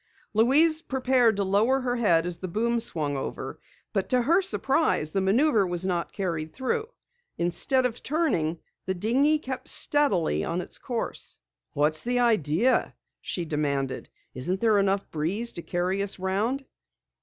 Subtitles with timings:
[0.33, 3.59] Louise prepared to lower her head as the boom swung over,
[3.93, 6.87] but to her surprise the maneuver was not carried through.
[7.37, 11.37] Instead of turning, the dinghy kept steadily on its course.
[11.73, 14.09] "What's the idea?" she demanded.
[14.33, 16.65] "Isn't there enough breeze to carry us around?"